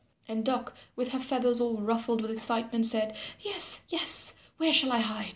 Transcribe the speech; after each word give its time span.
And 0.27 0.43
Duck 0.43 0.73
with 0.95 1.11
her 1.11 1.19
feathers 1.19 1.61
all 1.61 1.77
ruffled 1.77 2.21
with 2.23 2.31
excitement 2.31 2.87
said, 2.87 3.15
"Yes, 3.39 3.81
yes, 3.87 4.33
where 4.57 4.73
shall 4.73 4.91
I 4.91 4.97
hide?" 4.99 5.29